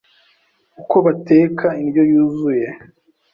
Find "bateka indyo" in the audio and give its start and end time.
1.05-2.03